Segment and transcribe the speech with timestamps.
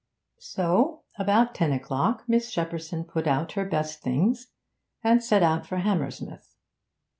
[0.39, 4.47] So, about ten o'clock, Miss Shepperson put on her best things,
[5.03, 6.55] and set out for Hammersmith.